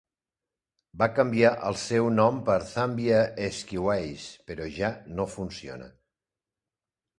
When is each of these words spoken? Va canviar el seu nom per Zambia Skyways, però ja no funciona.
Va 1.01 1.07
canviar 1.17 1.51
el 1.67 1.77
seu 1.81 2.09
nom 2.13 2.39
per 2.47 2.57
Zambia 2.71 3.21
Skyways, 3.59 4.27
però 4.51 4.73
ja 4.81 4.93
no 5.21 5.31
funciona. 5.37 5.93